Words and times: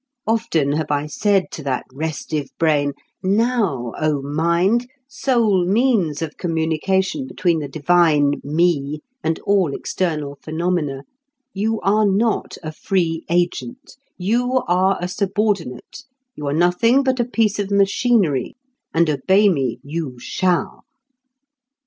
Often 0.25 0.71
have 0.71 0.89
I 0.89 1.05
said 1.05 1.51
to 1.51 1.61
that 1.61 1.85
restive 1.93 2.47
brain: 2.57 2.93
"Now, 3.21 3.93
O 3.99 4.19
mind, 4.23 4.89
sole 5.07 5.63
means 5.63 6.23
of 6.23 6.37
communication 6.37 7.27
between 7.27 7.59
the 7.59 7.67
divine 7.67 8.41
me 8.43 9.01
and 9.23 9.37
all 9.41 9.75
external 9.75 10.39
phenomena, 10.41 11.03
you 11.53 11.79
are 11.81 12.07
not 12.07 12.57
a 12.63 12.71
free 12.71 13.25
agent; 13.29 13.95
you 14.17 14.63
are 14.67 14.97
a 14.99 15.07
subordinate; 15.07 16.01
you 16.33 16.47
are 16.47 16.53
nothing 16.53 17.03
but 17.03 17.19
a 17.19 17.23
piece 17.25 17.59
of 17.59 17.69
machinery; 17.69 18.55
and 18.95 19.07
obey 19.07 19.49
me 19.49 19.79
you 19.83 20.17
shall." 20.17 20.83